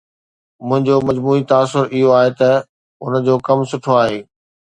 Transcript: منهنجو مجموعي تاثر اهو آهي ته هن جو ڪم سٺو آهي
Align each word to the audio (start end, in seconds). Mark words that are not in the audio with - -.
منهنجو 0.67 0.97
مجموعي 1.09 1.41
تاثر 1.51 1.83
اهو 1.95 2.09
آهي 2.19 2.31
ته 2.39 2.51
هن 3.03 3.13
جو 3.25 3.35
ڪم 3.47 3.59
سٺو 3.69 3.91
آهي 4.03 4.19